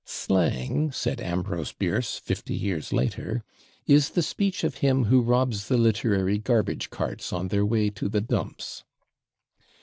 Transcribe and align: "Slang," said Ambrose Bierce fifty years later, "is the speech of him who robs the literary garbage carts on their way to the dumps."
"Slang," 0.03 0.91
said 0.91 1.21
Ambrose 1.21 1.73
Bierce 1.73 2.17
fifty 2.17 2.55
years 2.55 2.91
later, 2.91 3.43
"is 3.85 4.09
the 4.09 4.23
speech 4.23 4.63
of 4.63 4.77
him 4.77 5.03
who 5.03 5.21
robs 5.21 5.67
the 5.67 5.77
literary 5.77 6.39
garbage 6.39 6.89
carts 6.89 7.31
on 7.31 7.49
their 7.49 7.63
way 7.67 7.91
to 7.91 8.09
the 8.09 8.19
dumps." 8.21 8.83